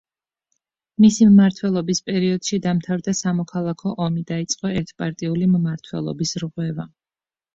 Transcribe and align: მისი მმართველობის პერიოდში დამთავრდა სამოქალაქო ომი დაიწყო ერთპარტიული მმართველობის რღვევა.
მისი 1.03 1.25
მმართველობის 1.33 1.99
პერიოდში 2.11 2.59
დამთავრდა 2.63 3.13
სამოქალაქო 3.19 3.93
ომი 4.07 4.25
დაიწყო 4.31 4.73
ერთპარტიული 4.81 5.51
მმართველობის 5.53 6.35
რღვევა. 6.45 6.89